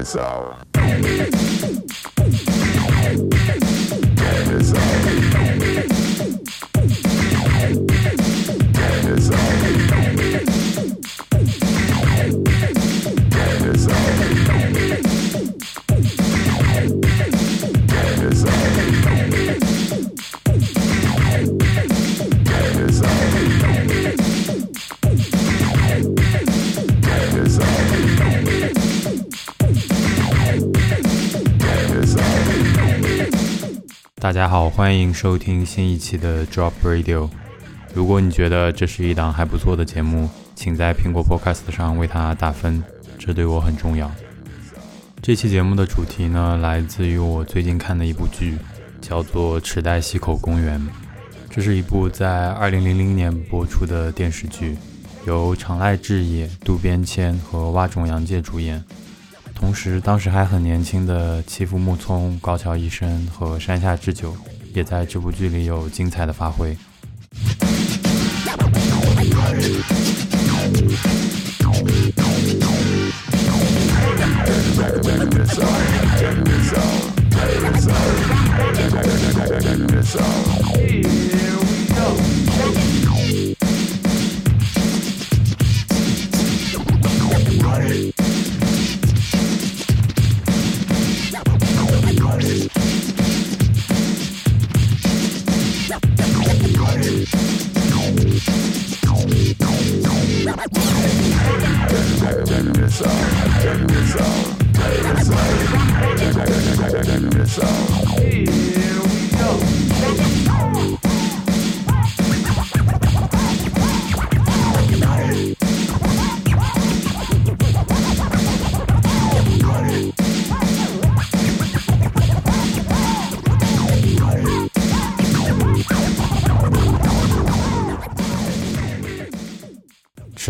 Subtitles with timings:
[0.00, 0.58] it's out.
[0.76, 1.24] Uh, and
[4.56, 6.09] it's uh,
[34.22, 37.26] 大家好，欢迎收听新一期的 Drop Radio。
[37.94, 42.84] 如果你觉得这是一档还不错的节目，请在苹果 Podcast 上为它打分，
[43.18, 44.10] 这对我很重要。
[45.22, 48.58] 这期节目的主题呢，来自于我最近看的一部剧，
[49.00, 50.78] 叫做《池袋西口公园》。
[51.48, 54.76] 这是一部在2000年播出的电视剧，
[55.26, 58.84] 由长濑智也、渡边谦和蛙冢洋介主演。
[59.60, 64.34] 同时，当时还很年轻的欺负木聪、高桥医生和山下智久，
[64.74, 66.74] 也在这部剧里有精彩的发挥。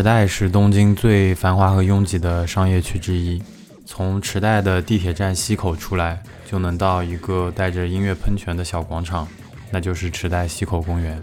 [0.00, 3.42] 池袋是东京最繁华和拥挤的商业区之一。
[3.84, 9.28] 从池袋的地铁站西口出来，就能到一个带着音乐喷泉的小广场，
[9.70, 11.22] 那就是池袋西口公园。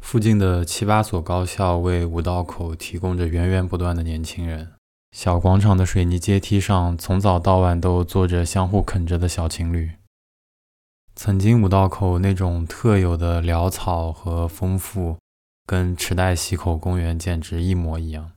[0.00, 4.70] 附近的七八所高校为五道口提供着源源不断的年轻人。
[5.10, 9.90] 小广场的水泥阶梯上，从早到晚都坐着相互啃着的小情侣。
[11.16, 15.16] 曾经五道口那种特有的潦草和丰富。
[15.70, 18.32] 跟池袋西口公园简直一模一样。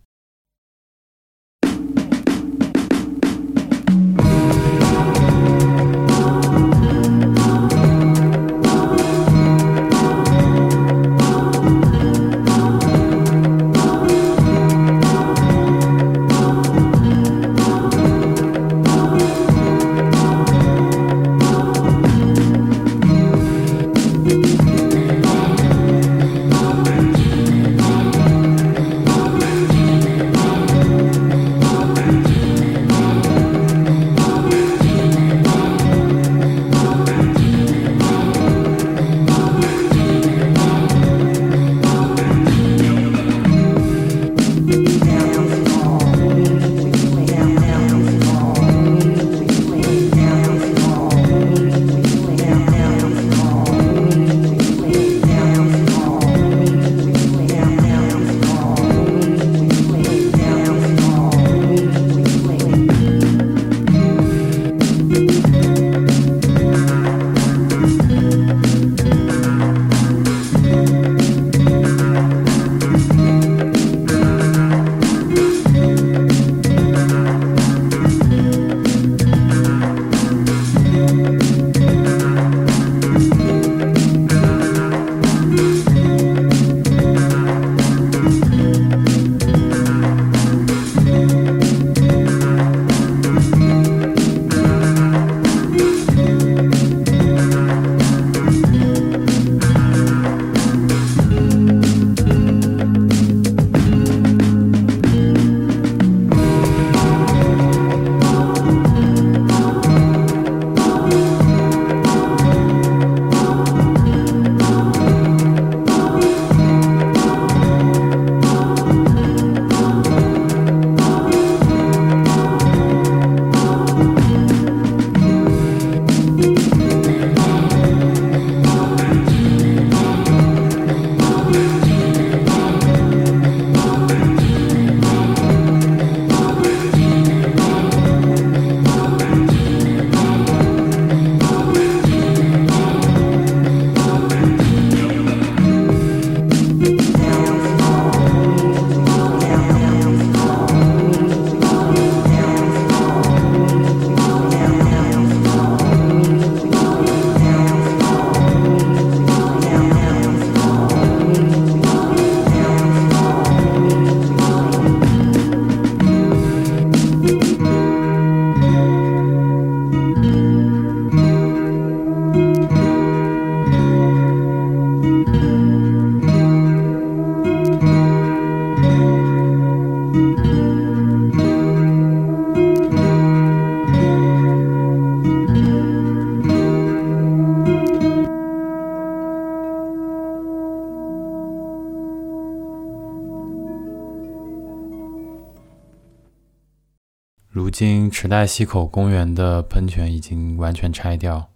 [198.14, 201.50] 池袋西口公园的喷泉已经完全拆掉，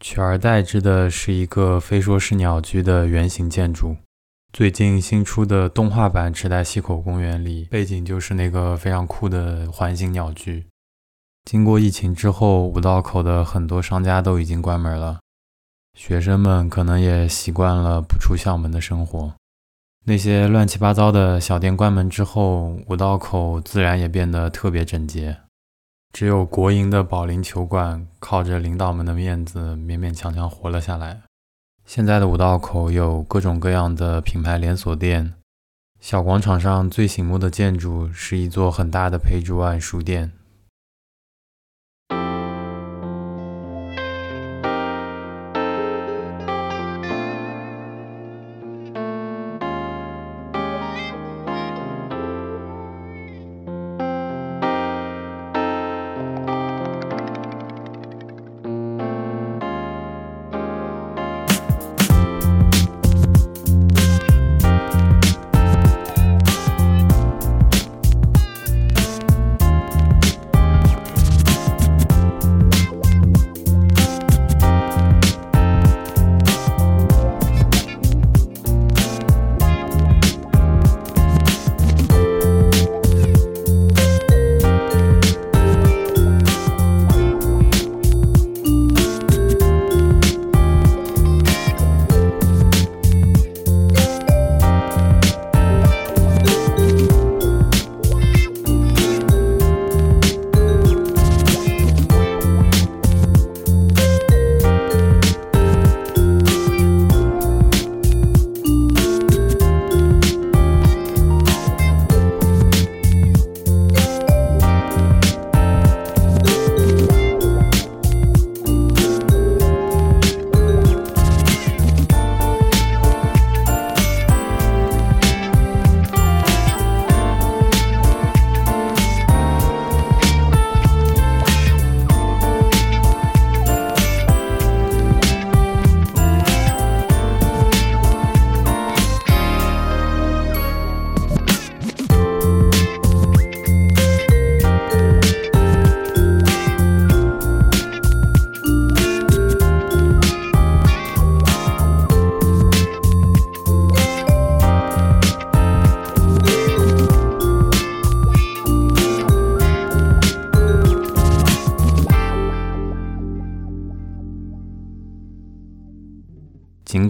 [0.00, 3.96] 取而代之的是一个非说是鸟居的圆形建筑。
[4.52, 10.64] 最近新出的动画版池袋西口公园里，背景就是那个非常酷的环形鸟居。
[11.44, 15.18] 经过疫情之后，五道口的很多商家都已经关门了，
[15.98, 19.34] 学生们可能也习惯了不出校门的生活。
[20.06, 25.38] 那些乱七八糟的小店关门之后，五道口自然也变得特别整洁。
[26.12, 31.22] 只有国营的保龄球馆靠着领导们的面子勉勉强强活了下来。
[31.84, 35.34] 现在的五道口有各种各样的品牌连锁店，
[36.00, 40.37] 小广场上最醒目的建筑是一座很大的 Page One 书店。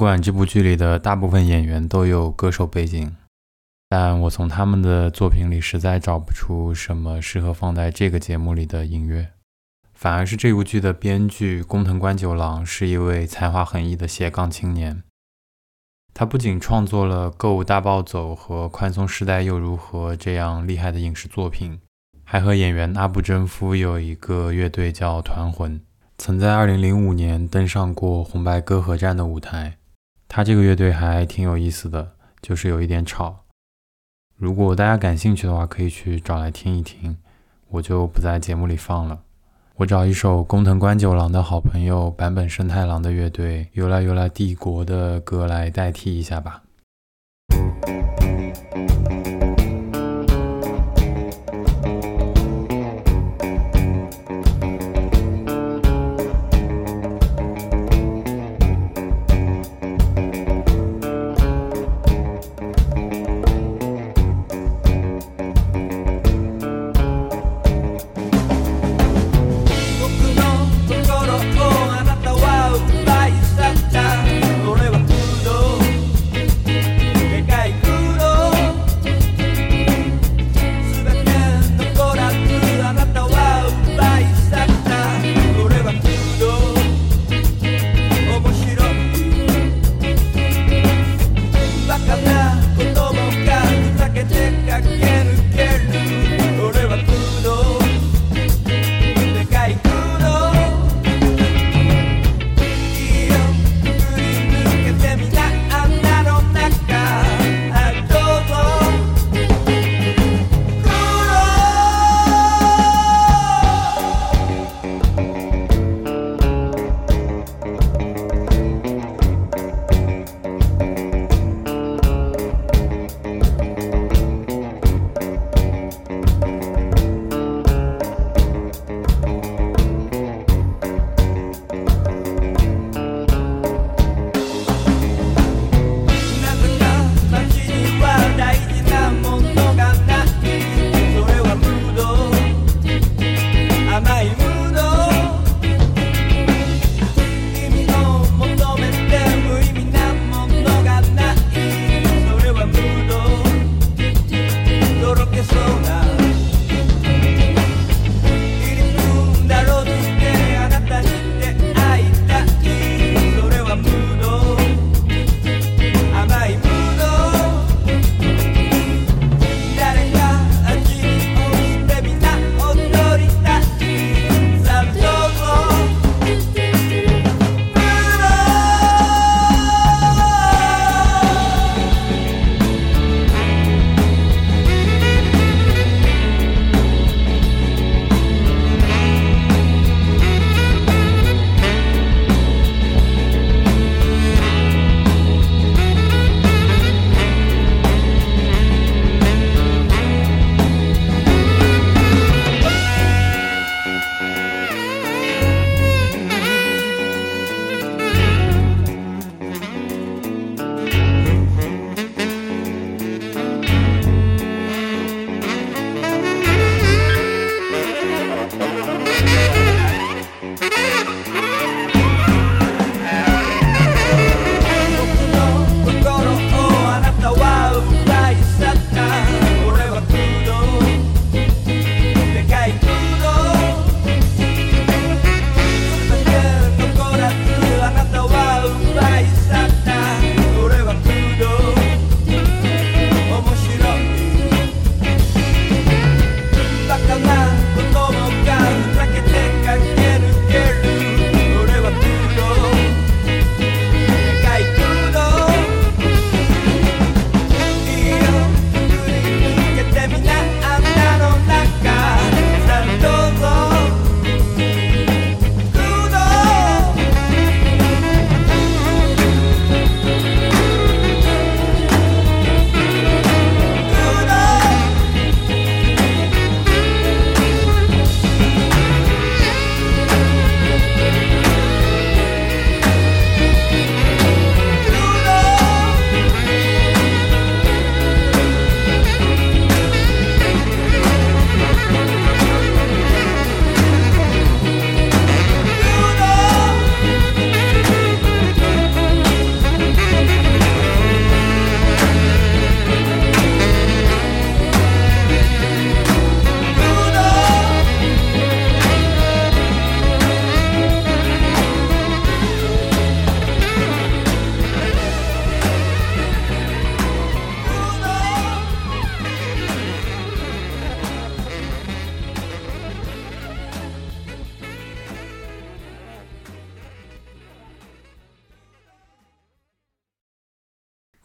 [0.08, 3.14] 尽管这部剧里的大部分演员都有歌手背景，
[3.90, 9.28] 但我从他们的作品里实在找不出什么适合放在这个节目里的音乐，
[9.92, 15.02] 反而是这部剧的编剧工藤官九郎是一位才华横溢的斜杠青年。
[16.14, 21.78] 他不仅创作了《歌舞大暴走》和《宽松时代又如何》这样厉害的影视作品，
[22.24, 25.78] 还和演员阿部贞夫有一个乐队叫团魂，
[26.16, 29.76] 曾在2005年登上过红白歌合战的舞台。
[30.28, 33.40] 他这个乐队还挺有意思的，就是有一点吵。
[34.37, 37.16] 如果大家感兴趣的话，可以去找来听一听。
[37.70, 39.20] 我就不在节目里放了，
[39.76, 46.62] 我找一首工藤官九郎的好朋友坂本生太郎的乐队《由来由来帝国》的歌来代替一下吧。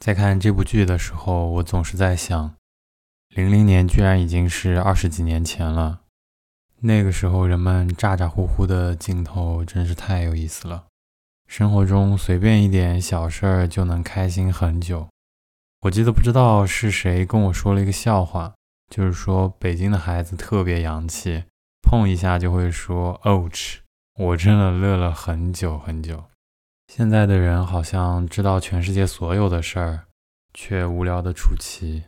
[0.03, 2.55] 在看这部剧的时候，我总是在想，
[3.33, 6.01] 零零年居然已经是二十几年前了。
[6.81, 10.87] 那个时候人们咋咋呼呼的镜头真是太有意思了。
[11.47, 15.07] 生活中随便一点小事儿就能开心很久。
[15.83, 18.53] 我记得不知道是谁跟我说了一个笑话，
[18.93, 21.45] 就是说北京的孩子特别洋气，
[21.81, 23.77] 碰一下就会说 “ouch”，
[24.19, 26.25] 我真的乐了很久很久。
[26.95, 30.01] 现在的人好像知道全世界所有的事儿，
[30.53, 32.03] 却无聊的出奇。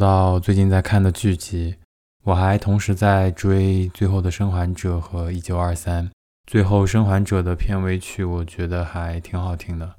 [0.00, 1.74] 到最近在看的剧集，
[2.24, 6.04] 我还同时在追《最后的生还者》和《一九二三》。
[6.48, 9.94] 《最后生还者》的片尾曲我觉得还挺好听的，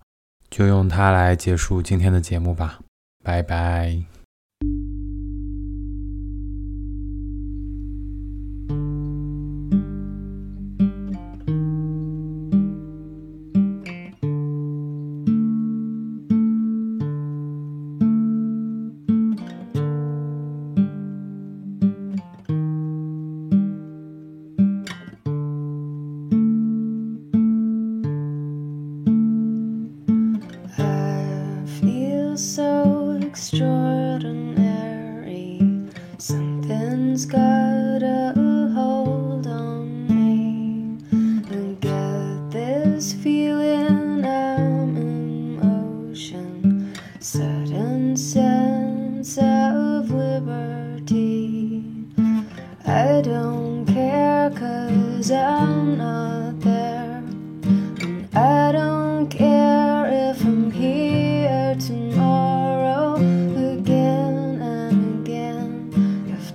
[0.50, 2.80] 就用它来结束今天的节目吧。
[3.24, 4.02] 拜拜。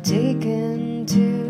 [0.08, 1.45] taken to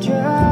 [0.00, 0.47] drive.